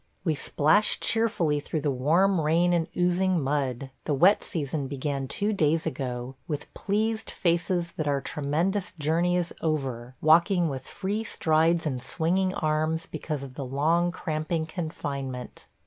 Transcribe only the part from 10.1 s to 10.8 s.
walking